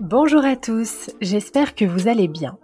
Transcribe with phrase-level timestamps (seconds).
[0.00, 2.58] Bonjour à tous, j'espère que vous allez bien.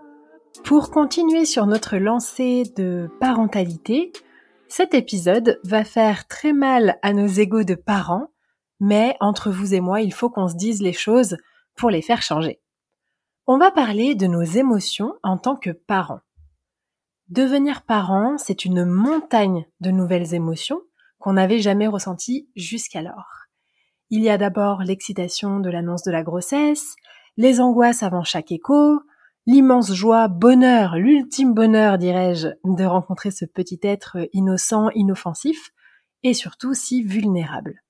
[0.65, 4.13] Pour continuer sur notre lancée de parentalité,
[4.69, 8.29] cet épisode va faire très mal à nos égaux de parents,
[8.81, 11.39] mais entre vous et moi, il faut qu'on se dise les choses
[11.75, 12.61] pour les faire changer.
[13.47, 16.21] On va parler de nos émotions en tant que parents.
[17.29, 20.83] Devenir parent, c'est une montagne de nouvelles émotions
[21.19, 23.47] qu'on n'avait jamais ressenties jusqu'alors.
[24.11, 26.95] Il y a d'abord l'excitation de l'annonce de la grossesse,
[27.37, 29.01] les angoisses avant chaque écho,
[29.47, 35.71] l'immense joie, bonheur, l'ultime bonheur, dirais-je, de rencontrer ce petit être innocent, inoffensif,
[36.23, 37.83] et surtout si vulnérable.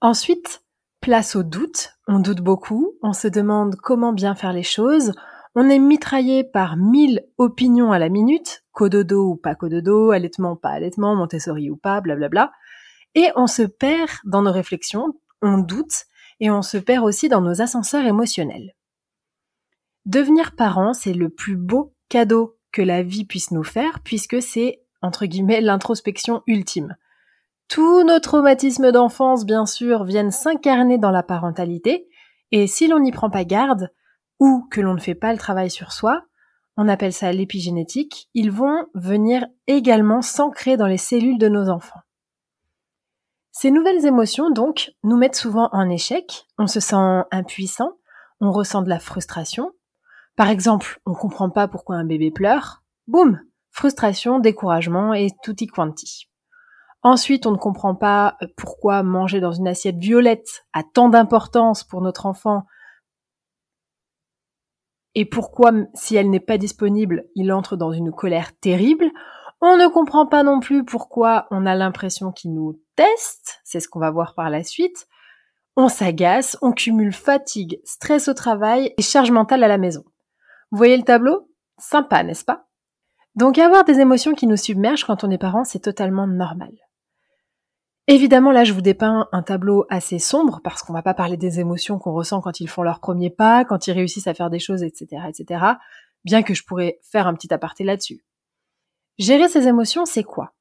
[0.00, 0.64] Ensuite,
[1.00, 5.12] place au doute, on doute beaucoup, on se demande comment bien faire les choses,
[5.54, 10.70] on est mitraillé par mille opinions à la minute, cododo ou pas cododo, allaitement pas
[10.70, 12.52] allaitement, Montessori ou pas, blablabla,
[13.14, 16.06] et on se perd dans nos réflexions, on doute,
[16.42, 18.74] et on se perd aussi dans nos ascenseurs émotionnels.
[20.06, 24.82] Devenir parent, c'est le plus beau cadeau que la vie puisse nous faire puisque c'est,
[25.02, 26.96] entre guillemets, l'introspection ultime.
[27.68, 32.08] Tous nos traumatismes d'enfance, bien sûr, viennent s'incarner dans la parentalité
[32.50, 33.92] et si l'on n'y prend pas garde
[34.40, 36.24] ou que l'on ne fait pas le travail sur soi,
[36.76, 42.00] on appelle ça l'épigénétique, ils vont venir également s'ancrer dans les cellules de nos enfants.
[43.52, 47.92] Ces nouvelles émotions, donc, nous mettent souvent en échec, on se sent impuissant,
[48.40, 49.72] on ressent de la frustration.
[50.36, 52.82] Par exemple, on comprend pas pourquoi un bébé pleure.
[53.06, 53.40] Boum!
[53.70, 56.28] Frustration, découragement et tutti quanti.
[57.02, 62.00] Ensuite, on ne comprend pas pourquoi manger dans une assiette violette a tant d'importance pour
[62.00, 62.64] notre enfant
[65.14, 69.10] et pourquoi, si elle n'est pas disponible, il entre dans une colère terrible.
[69.60, 73.88] On ne comprend pas non plus pourquoi on a l'impression qu'il nous teste, c'est ce
[73.88, 75.06] qu'on va voir par la suite.
[75.76, 80.04] On s'agace, on cumule fatigue, stress au travail et charge mentale à la maison.
[80.70, 81.48] Vous voyez le tableau?
[81.78, 82.66] Sympa, n'est-ce pas?
[83.34, 86.72] Donc avoir des émotions qui nous submergent quand on est parent, c'est totalement normal.
[88.08, 91.60] Évidemment, là, je vous dépeins un tableau assez sombre parce qu'on va pas parler des
[91.60, 94.58] émotions qu'on ressent quand ils font leur premier pas, quand ils réussissent à faire des
[94.58, 95.64] choses, etc., etc.
[96.24, 98.24] Bien que je pourrais faire un petit aparté là-dessus.
[99.18, 100.52] Gérer ces émotions, c'est quoi?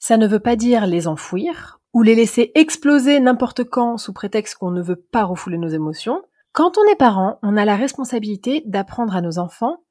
[0.00, 4.56] Ça ne veut pas dire les enfouir ou les laisser exploser n'importe quand sous prétexte
[4.56, 6.22] qu'on ne veut pas refouler nos émotions.
[6.52, 9.84] Quand on est parent, on a la responsabilité d'apprendre à nos enfants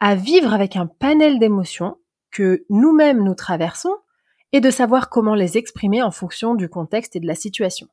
[0.00, 1.98] à vivre avec un panel d'émotions
[2.30, 3.94] que nous-mêmes nous traversons
[4.52, 7.86] et de savoir comment les exprimer en fonction du contexte et de la situation.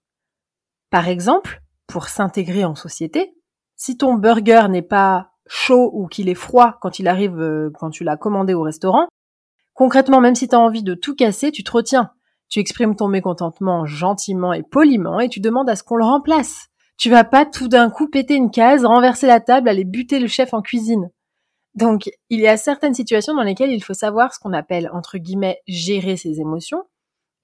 [0.89, 3.35] Par exemple, pour s'intégrer en société,
[3.75, 7.89] si ton burger n'est pas chaud ou qu'il est froid quand il arrive euh, quand
[7.89, 9.07] tu l'as commandé au restaurant,
[9.77, 12.09] Concrètement, même si tu as envie de tout casser, tu te retiens.
[12.49, 16.69] Tu exprimes ton mécontentement gentiment et poliment et tu demandes à ce qu'on le remplace.
[16.97, 20.25] Tu vas pas tout d'un coup péter une case, renverser la table, aller buter le
[20.25, 21.11] chef en cuisine.
[21.75, 25.19] Donc, il y a certaines situations dans lesquelles il faut savoir ce qu'on appelle, entre
[25.19, 26.81] guillemets, gérer ses émotions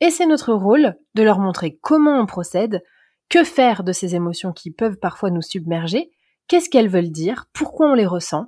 [0.02, 2.82] Et c'est notre rôle de leur montrer comment on procède,
[3.30, 6.10] que faire de ces émotions qui peuvent parfois nous submerger,
[6.48, 8.48] qu'est-ce qu'elles veulent dire, pourquoi on les ressent,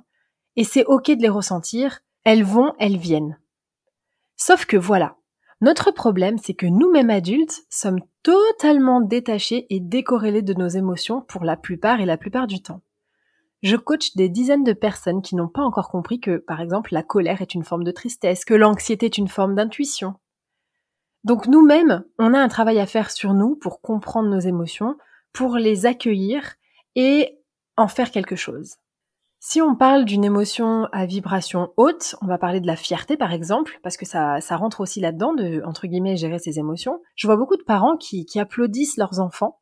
[0.56, 3.38] et c'est ok de les ressentir, elles vont, elles viennent.
[4.36, 5.16] Sauf que voilà,
[5.60, 11.44] notre problème c'est que nous-mêmes adultes sommes totalement détachés et décorrélés de nos émotions pour
[11.44, 12.82] la plupart et la plupart du temps.
[13.62, 17.02] Je coach des dizaines de personnes qui n'ont pas encore compris que, par exemple, la
[17.02, 20.14] colère est une forme de tristesse, que l'anxiété est une forme d'intuition.
[21.24, 24.96] Donc nous-mêmes, on a un travail à faire sur nous pour comprendre nos émotions,
[25.32, 26.54] pour les accueillir
[26.94, 27.40] et
[27.76, 28.76] en faire quelque chose.
[29.38, 33.32] Si on parle d'une émotion à vibration haute, on va parler de la fierté par
[33.32, 37.00] exemple, parce que ça, rentre aussi là-dedans de, entre guillemets, gérer ses émotions.
[37.14, 39.60] Je vois beaucoup de parents qui, qui applaudissent leurs enfants,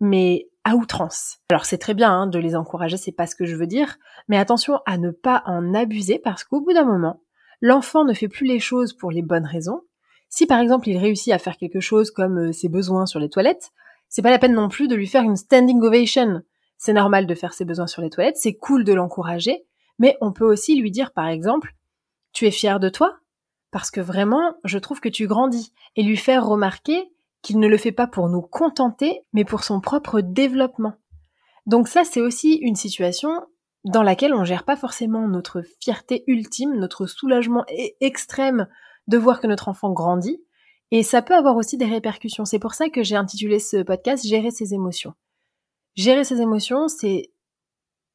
[0.00, 1.38] mais à outrance.
[1.50, 3.98] Alors c'est très bien hein, de les encourager, c'est pas ce que je veux dire,
[4.28, 7.22] mais attention à ne pas en abuser parce qu'au bout d'un moment,
[7.60, 9.82] l'enfant ne fait plus les choses pour les bonnes raisons.
[10.30, 13.28] Si par exemple il réussit à faire quelque chose comme euh, ses besoins sur les
[13.28, 13.70] toilettes,
[14.08, 16.42] c'est pas la peine non plus de lui faire une standing ovation.
[16.84, 19.64] C'est normal de faire ses besoins sur les toilettes, c'est cool de l'encourager,
[19.98, 21.74] mais on peut aussi lui dire par exemple,
[22.34, 23.16] tu es fier de toi?
[23.70, 27.10] Parce que vraiment, je trouve que tu grandis et lui faire remarquer
[27.40, 30.92] qu'il ne le fait pas pour nous contenter, mais pour son propre développement.
[31.64, 33.30] Donc ça, c'est aussi une situation
[33.84, 37.64] dans laquelle on gère pas forcément notre fierté ultime, notre soulagement
[38.02, 38.68] extrême
[39.08, 40.44] de voir que notre enfant grandit,
[40.90, 42.44] et ça peut avoir aussi des répercussions.
[42.44, 45.14] C'est pour ça que j'ai intitulé ce podcast Gérer ses émotions.
[45.94, 47.30] Gérer ses émotions, c'est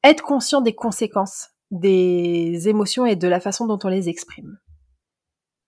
[0.04, 4.58] être conscient des conséquences des émotions et de la façon dont on les exprime.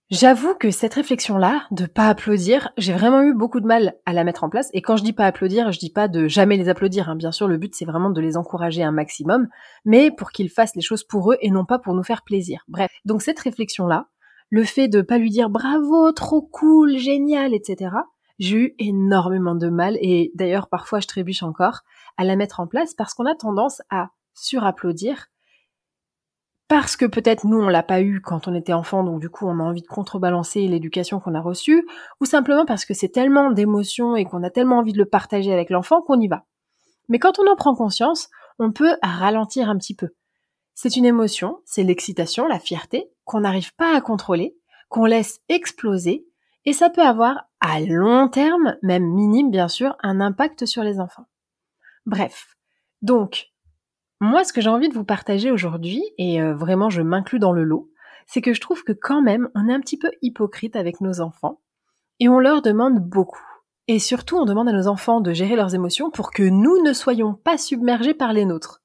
[0.09, 4.25] J'avoue que cette réflexion-là, de pas applaudir, j'ai vraiment eu beaucoup de mal à la
[4.25, 4.69] mettre en place.
[4.73, 7.09] Et quand je dis pas applaudir, je dis pas de jamais les applaudir.
[7.09, 7.15] Hein.
[7.15, 9.47] Bien sûr, le but c'est vraiment de les encourager un maximum,
[9.85, 12.65] mais pour qu'ils fassent les choses pour eux et non pas pour nous faire plaisir.
[12.67, 14.07] Bref, donc cette réflexion-là,
[14.49, 17.91] le fait de pas lui dire bravo, trop cool, génial, etc.
[18.37, 21.83] J'ai eu énormément de mal et d'ailleurs parfois je trébuche encore
[22.21, 25.27] à la mettre en place parce qu'on a tendance à surapplaudir
[26.67, 29.45] parce que peut-être nous on l'a pas eu quand on était enfant, donc du coup
[29.45, 31.85] on a envie de contrebalancer l'éducation qu'on a reçue,
[32.21, 35.51] ou simplement parce que c'est tellement d'émotions et qu'on a tellement envie de le partager
[35.51, 36.45] avec l'enfant qu'on y va.
[37.09, 40.09] Mais quand on en prend conscience, on peut ralentir un petit peu.
[40.73, 44.55] C'est une émotion, c'est l'excitation, la fierté, qu'on n'arrive pas à contrôler,
[44.87, 46.25] qu'on laisse exploser,
[46.63, 51.01] et ça peut avoir, à long terme, même minime bien sûr, un impact sur les
[51.01, 51.25] enfants.
[52.05, 52.55] Bref.
[53.01, 53.47] Donc,
[54.19, 57.53] moi, ce que j'ai envie de vous partager aujourd'hui, et euh, vraiment je m'inclus dans
[57.53, 57.89] le lot,
[58.27, 61.21] c'est que je trouve que quand même on est un petit peu hypocrite avec nos
[61.21, 61.61] enfants,
[62.19, 63.43] et on leur demande beaucoup.
[63.87, 66.93] Et surtout, on demande à nos enfants de gérer leurs émotions pour que nous ne
[66.93, 68.83] soyons pas submergés par les nôtres.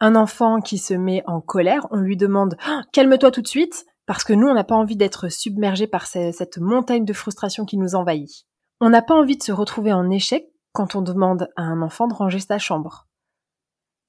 [0.00, 3.84] Un enfant qui se met en colère, on lui demande oh, calme-toi tout de suite,
[4.06, 7.76] parce que nous, on n'a pas envie d'être submergés par cette montagne de frustration qui
[7.76, 8.46] nous envahit.
[8.80, 12.06] On n'a pas envie de se retrouver en échec quand on demande à un enfant
[12.06, 13.06] de ranger sa chambre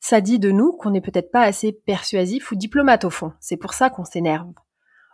[0.08, 3.34] ça dit de nous qu'on n'est peut-être pas assez persuasif ou diplomate au fond.
[3.40, 4.54] C'est pour ça qu'on s'énerve.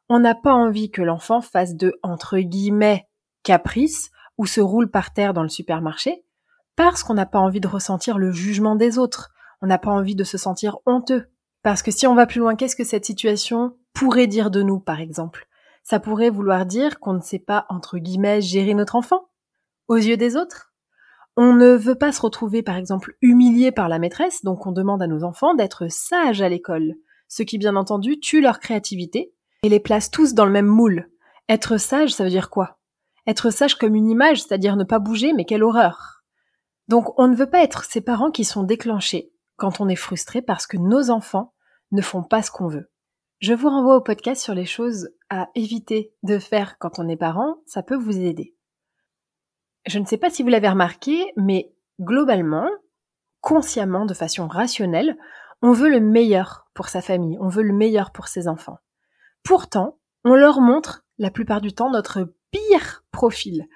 [0.09, 3.07] On n'a pas envie que l'enfant fasse de entre guillemets
[3.41, 6.25] caprice ou se roule par terre dans le supermarché
[6.75, 9.31] parce qu'on n'a pas envie de ressentir le jugement des autres.
[9.61, 11.25] On n'a pas envie de se sentir honteux.
[11.63, 14.81] Parce que si on va plus loin, qu'est-ce que cette situation pourrait dire de nous,
[14.81, 15.47] par exemple?
[15.83, 19.29] Ça pourrait vouloir dire qu'on ne sait pas, entre guillemets, gérer notre enfant
[19.87, 20.70] aux yeux des autres?
[21.43, 25.01] On ne veut pas se retrouver, par exemple, humilié par la maîtresse, donc on demande
[25.01, 26.93] à nos enfants d'être sages à l'école,
[27.27, 31.09] ce qui, bien entendu, tue leur créativité et les place tous dans le même moule.
[31.49, 32.77] Être sage, ça veut dire quoi?
[33.25, 36.23] Être sage comme une image, c'est-à-dire ne pas bouger, mais quelle horreur
[36.87, 40.43] Donc on ne veut pas être ces parents qui sont déclenchés quand on est frustré
[40.43, 41.55] parce que nos enfants
[41.91, 42.91] ne font pas ce qu'on veut.
[43.39, 47.17] Je vous renvoie au podcast sur les choses à éviter de faire quand on est
[47.17, 48.53] parent, ça peut vous aider.
[49.85, 52.69] Je ne sais pas si vous l'avez remarqué, mais globalement,
[53.41, 55.17] consciemment, de façon rationnelle,
[55.61, 58.79] on veut le meilleur pour sa famille, on veut le meilleur pour ses enfants.
[59.43, 63.67] Pourtant, on leur montre la plupart du temps notre pire profil.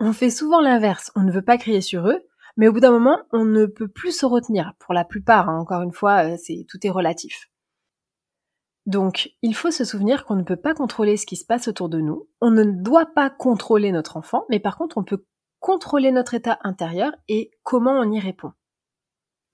[0.00, 2.20] On fait souvent l'inverse, on ne veut pas crier sur eux,
[2.56, 4.74] mais au bout d'un moment, on ne peut plus se retenir.
[4.78, 7.50] Pour la plupart, hein, encore une fois, euh, c'est tout est relatif.
[8.86, 11.88] Donc, il faut se souvenir qu'on ne peut pas contrôler ce qui se passe autour
[11.88, 12.28] de nous.
[12.40, 15.24] On ne doit pas contrôler notre enfant, mais par contre, on peut
[15.64, 18.52] contrôler notre état intérieur et comment on y répond.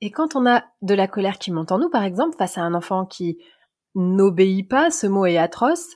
[0.00, 2.62] Et quand on a de la colère qui monte en nous, par exemple, face à
[2.62, 3.38] un enfant qui
[3.95, 5.87] n'obéit pas, ce mot est atroce,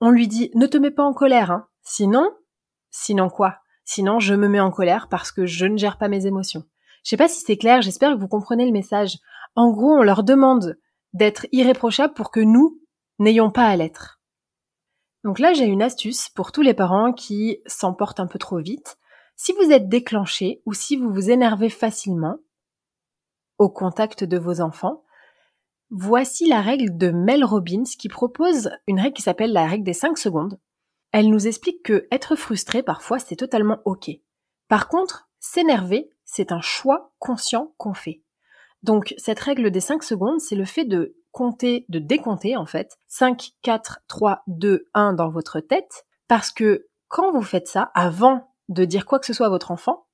[0.00, 1.68] on lui dit ne te mets pas en colère, hein.
[1.82, 2.32] sinon,
[2.90, 3.58] sinon quoi?
[3.84, 6.64] Sinon je me mets en colère parce que je ne gère pas mes émotions.
[7.04, 9.18] Je sais pas si c'est clair, j'espère que vous comprenez le message.
[9.54, 10.80] En gros, on leur demande
[11.12, 12.80] d'être irréprochables pour que nous
[13.20, 14.20] n'ayons pas à l'être.
[15.22, 18.98] Donc là, j'ai une astuce pour tous les parents qui s'emportent un peu trop vite.
[19.36, 22.38] Si vous êtes déclenché ou si vous vous énervez facilement
[23.58, 25.04] au contact de vos enfants,
[25.90, 29.92] voici la règle de Mel Robbins qui propose une règle qui s'appelle la règle des
[29.92, 30.58] 5 secondes.
[31.12, 34.10] Elle nous explique que être frustré parfois c'est totalement ok.
[34.68, 38.22] Par contre, s'énerver, c'est un choix conscient qu'on fait.
[38.82, 42.98] Donc cette règle des 5 secondes, c'est le fait de compter, de décompter en fait,
[43.08, 48.53] 5, 4, 3, 2, 1 dans votre tête, parce que quand vous faites ça, avant
[48.68, 50.06] de dire quoi que ce soit à votre enfant,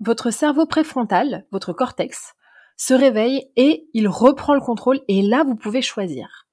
[0.00, 2.34] votre cerveau préfrontal, votre cortex,
[2.76, 6.46] se réveille et il reprend le contrôle et là vous pouvez choisir.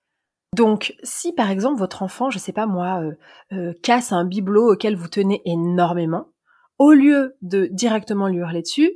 [0.55, 3.13] Donc si par exemple votre enfant, je sais pas moi, euh,
[3.53, 6.29] euh, casse un bibelot auquel vous tenez énormément,
[6.79, 8.91] au lieu de directement lui hurler dessus,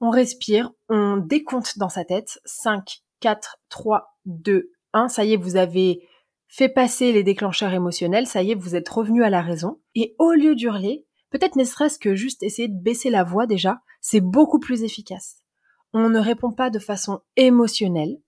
[0.00, 5.36] on respire, on décompte dans sa tête 5, 4, 3, 2, 1, ça y est,
[5.36, 6.08] vous avez
[6.48, 9.80] fait passer les déclencheurs émotionnels, ça y est, vous êtes revenu à la raison.
[9.94, 13.80] Et au lieu d'hurler, peut-être ne serait-ce que juste essayer de baisser la voix déjà,
[14.00, 15.36] c'est beaucoup plus efficace.
[15.92, 18.20] On ne répond pas de façon émotionnelle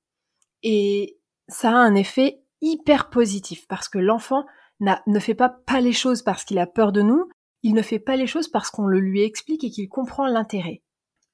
[0.62, 1.18] et
[1.48, 4.44] ça a un effet hyper positif parce que l'enfant
[4.80, 7.28] ne fait pas pas les choses parce qu'il a peur de nous,
[7.62, 10.82] il ne fait pas les choses parce qu'on le lui explique et qu'il comprend l'intérêt.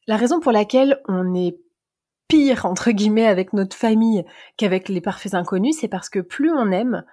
[0.06, 1.58] La raison pour laquelle on est
[2.28, 4.24] pire, entre guillemets, avec notre famille
[4.56, 7.04] qu'avec les parfaits inconnus, c'est parce que plus on aime,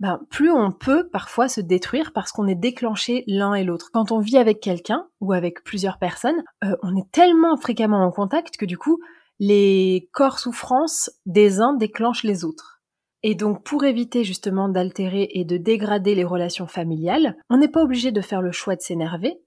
[0.00, 3.90] ben, plus on peut parfois se détruire parce qu'on est déclenché l'un et l'autre.
[3.92, 8.12] Quand on vit avec quelqu'un ou avec plusieurs personnes, euh, on est tellement fréquemment en
[8.12, 9.00] contact que du coup,
[9.40, 12.80] les corps souffrances des uns déclenchent les autres.
[13.24, 17.82] Et donc, pour éviter justement d'altérer et de dégrader les relations familiales, on n'est pas
[17.82, 19.40] obligé de faire le choix de s'énerver,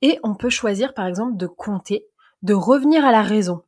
[0.00, 2.06] et on peut choisir par exemple de compter,
[2.42, 3.62] de revenir à la raison.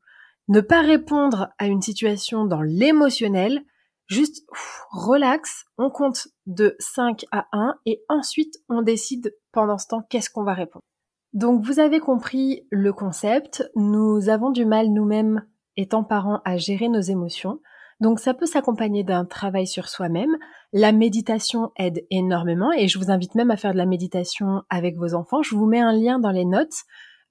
[0.48, 3.62] Ne pas répondre à une situation dans l'émotionnel,
[4.06, 4.44] juste
[4.90, 10.30] relax, on compte de 5 à 1 et ensuite on décide pendant ce temps qu'est-ce
[10.30, 10.84] qu'on va répondre.
[11.32, 15.44] Donc vous avez compris le concept, nous avons du mal nous-mêmes
[15.76, 17.60] étant parents à gérer nos émotions.
[18.00, 20.36] Donc ça peut s'accompagner d'un travail sur soi-même.
[20.72, 24.96] La méditation aide énormément et je vous invite même à faire de la méditation avec
[24.96, 25.42] vos enfants.
[25.42, 26.84] Je vous mets un lien dans les notes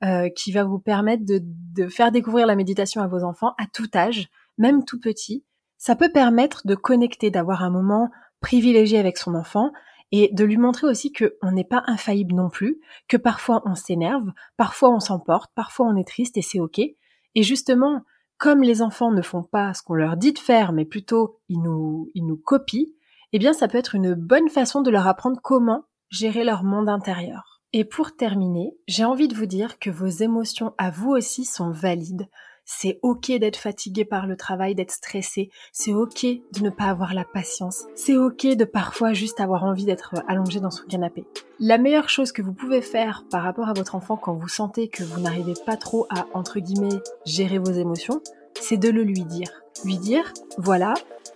[0.03, 3.89] euh, qui va vous permettre de, faire découvrir la méditation à vos enfants à tout
[3.95, 4.27] âge,
[4.57, 5.45] même tout petit.
[5.85, 8.09] Ça peut permettre de connecter, d'avoir un moment
[8.39, 9.73] privilégié avec son enfant
[10.13, 14.31] et de lui montrer aussi qu'on n'est pas infaillible non plus, que parfois on s'énerve,
[14.55, 16.79] parfois on s'emporte, parfois on est triste et c'est ok.
[16.79, 18.05] Et justement,
[18.37, 21.61] comme les enfants ne font pas ce qu'on leur dit de faire, mais plutôt ils
[21.61, 22.87] nous, ils nous copient,
[23.33, 26.87] eh bien ça peut être une bonne façon de leur apprendre comment gérer leur monde
[26.87, 27.61] intérieur.
[27.73, 31.71] Et pour terminer, j'ai envie de vous dire que vos émotions à vous aussi sont
[31.71, 32.29] valides.
[32.65, 35.49] C'est ok d'être fatigué par le travail, d'être stressé.
[35.71, 37.83] C'est ok de ne pas avoir la patience.
[37.95, 41.25] C'est ok de parfois juste avoir envie d'être allongé dans son canapé.
[41.59, 44.87] La meilleure chose que vous pouvez faire par rapport à votre enfant quand vous sentez
[44.87, 48.21] que vous n'arrivez pas trop à, entre guillemets, gérer vos émotions,
[48.59, 49.51] c'est de le lui dire.
[49.83, 50.93] Lui dire, voilà,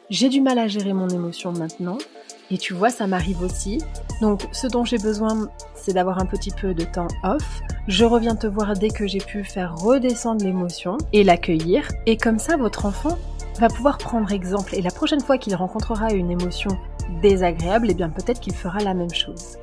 [0.10, 1.98] j'ai du mal à gérer mon émotion maintenant.
[2.50, 3.82] Et tu vois, ça m'arrive aussi.
[4.22, 7.62] Donc, ce dont j'ai besoin, c'est d'avoir un petit peu de temps off.
[7.88, 11.88] Je reviens te voir dès que j'ai pu faire redescendre l'émotion et l'accueillir.
[12.06, 13.18] Et comme ça, votre enfant
[13.60, 14.76] va pouvoir prendre exemple.
[14.76, 16.78] Et la prochaine fois qu'il rencontrera une émotion
[17.22, 19.58] désagréable, eh bien peut-être qu'il fera la même chose.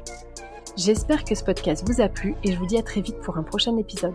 [0.77, 3.39] J'espère que ce podcast vous a plu et je vous dis à très vite pour
[3.39, 4.15] un prochain épisode.